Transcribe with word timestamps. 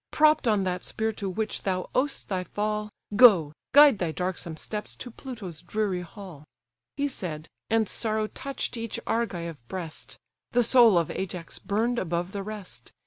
Propp'd 0.11 0.47
on 0.47 0.63
that 0.63 0.83
spear 0.83 1.11
to 1.13 1.29
which 1.29 1.61
thou 1.61 1.87
owest 1.93 2.27
thy 2.27 2.43
fall, 2.43 2.89
Go, 3.15 3.53
guide 3.71 3.99
thy 3.99 4.11
darksome 4.11 4.57
steps 4.57 4.95
to 4.95 5.11
Pluto's 5.11 5.61
dreary 5.61 6.01
hall." 6.01 6.43
He 6.97 7.07
said, 7.07 7.47
and 7.69 7.87
sorrow 7.87 8.25
touch'd 8.25 8.77
each 8.77 8.99
Argive 9.05 9.61
breast: 9.67 10.17
The 10.53 10.63
soul 10.63 10.97
of 10.97 11.11
Ajax 11.11 11.59
burn'd 11.59 11.99
above 11.99 12.31
the 12.31 12.41
rest. 12.41 12.91